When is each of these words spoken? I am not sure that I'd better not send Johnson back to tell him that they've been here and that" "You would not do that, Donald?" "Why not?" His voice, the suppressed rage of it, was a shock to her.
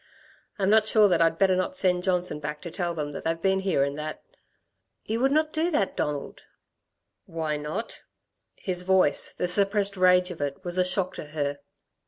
I 0.57 0.63
am 0.63 0.71
not 0.71 0.87
sure 0.87 1.07
that 1.09 1.21
I'd 1.21 1.37
better 1.37 1.55
not 1.55 1.77
send 1.77 2.01
Johnson 2.01 2.39
back 2.39 2.59
to 2.63 2.71
tell 2.71 2.99
him 2.99 3.11
that 3.11 3.23
they've 3.23 3.39
been 3.39 3.59
here 3.59 3.83
and 3.83 3.95
that" 3.99 4.23
"You 5.05 5.19
would 5.19 5.31
not 5.31 5.53
do 5.53 5.69
that, 5.69 5.95
Donald?" 5.95 6.43
"Why 7.27 7.55
not?" 7.55 8.01
His 8.55 8.81
voice, 8.81 9.31
the 9.31 9.47
suppressed 9.47 9.95
rage 9.97 10.31
of 10.31 10.41
it, 10.41 10.65
was 10.65 10.79
a 10.79 10.83
shock 10.85 11.13
to 11.17 11.25
her. 11.25 11.59